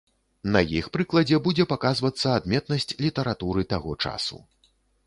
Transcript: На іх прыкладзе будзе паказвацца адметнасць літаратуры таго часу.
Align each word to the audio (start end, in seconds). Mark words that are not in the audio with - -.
На 0.53 0.61
іх 0.79 0.87
прыкладзе 0.95 1.39
будзе 1.49 1.67
паказвацца 1.75 2.27
адметнасць 2.39 2.91
літаратуры 3.07 3.71
таго 3.77 3.99
часу. 4.07 4.45